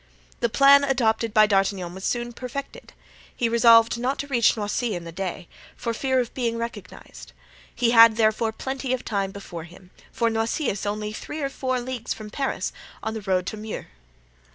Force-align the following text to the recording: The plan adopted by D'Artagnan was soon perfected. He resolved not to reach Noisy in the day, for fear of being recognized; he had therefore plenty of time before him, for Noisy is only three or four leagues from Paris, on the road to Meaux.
The 0.39 0.49
plan 0.49 0.83
adopted 0.83 1.31
by 1.31 1.45
D'Artagnan 1.45 1.93
was 1.93 2.03
soon 2.05 2.33
perfected. 2.33 2.93
He 3.37 3.47
resolved 3.47 3.99
not 3.99 4.17
to 4.17 4.27
reach 4.27 4.57
Noisy 4.57 4.95
in 4.95 5.03
the 5.03 5.11
day, 5.11 5.47
for 5.75 5.93
fear 5.93 6.19
of 6.19 6.33
being 6.33 6.57
recognized; 6.57 7.33
he 7.75 7.91
had 7.91 8.15
therefore 8.17 8.51
plenty 8.51 8.93
of 8.93 9.05
time 9.05 9.29
before 9.29 9.65
him, 9.65 9.91
for 10.11 10.31
Noisy 10.31 10.69
is 10.71 10.87
only 10.87 11.13
three 11.13 11.41
or 11.43 11.49
four 11.49 11.79
leagues 11.79 12.15
from 12.15 12.31
Paris, 12.31 12.73
on 13.03 13.13
the 13.13 13.21
road 13.21 13.45
to 13.45 13.57
Meaux. 13.57 13.83